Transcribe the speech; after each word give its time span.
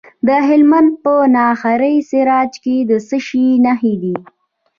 د 0.27 0.29
هلمند 0.47 0.89
په 1.03 1.13
ناهري 1.35 1.95
سراج 2.09 2.51
کې 2.63 2.75
د 2.89 2.91
څه 3.07 3.17
شي 3.27 3.45
نښې 3.65 3.93
دي؟ 4.01 4.15